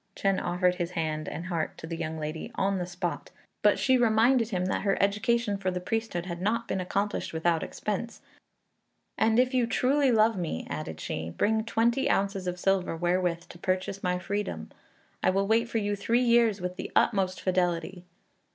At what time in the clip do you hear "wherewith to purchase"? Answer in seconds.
12.97-14.01